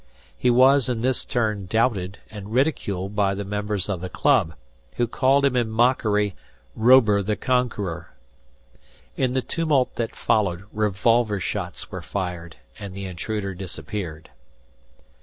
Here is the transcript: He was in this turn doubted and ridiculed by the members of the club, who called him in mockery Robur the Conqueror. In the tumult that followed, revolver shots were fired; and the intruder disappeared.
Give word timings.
He 0.35 0.49
was 0.49 0.89
in 0.89 1.01
this 1.03 1.25
turn 1.25 1.67
doubted 1.67 2.17
and 2.31 2.51
ridiculed 2.51 3.15
by 3.15 3.35
the 3.35 3.45
members 3.45 3.87
of 3.87 4.01
the 4.01 4.09
club, 4.09 4.55
who 4.95 5.05
called 5.05 5.45
him 5.45 5.55
in 5.55 5.69
mockery 5.69 6.35
Robur 6.75 7.21
the 7.21 7.35
Conqueror. 7.35 8.09
In 9.15 9.33
the 9.33 9.43
tumult 9.43 9.97
that 9.97 10.15
followed, 10.15 10.63
revolver 10.73 11.39
shots 11.39 11.91
were 11.91 12.01
fired; 12.01 12.55
and 12.79 12.95
the 12.95 13.05
intruder 13.05 13.53
disappeared. 13.53 14.31